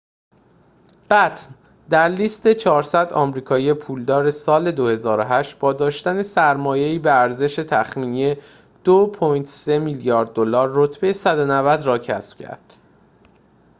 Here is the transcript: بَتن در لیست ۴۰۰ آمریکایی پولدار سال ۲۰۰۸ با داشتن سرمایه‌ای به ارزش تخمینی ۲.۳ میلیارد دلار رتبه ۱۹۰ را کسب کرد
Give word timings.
بَتن 1.11 1.51
در 1.89 2.07
لیست 2.07 2.47
۴۰۰ 2.47 3.13
آمریکایی 3.13 3.73
پولدار 3.73 4.31
سال 4.31 4.71
۲۰۰۸ 4.71 5.55
با 5.59 5.73
داشتن 5.73 6.21
سرمایه‌ای 6.23 6.99
به 6.99 7.13
ارزش 7.13 7.55
تخمینی 7.55 8.35
۲.۳ 8.83 9.67
میلیارد 9.79 10.33
دلار 10.33 10.69
رتبه 10.73 11.13
۱۹۰ 11.13 11.83
را 11.83 11.97
کسب 11.97 12.37
کرد 12.37 12.73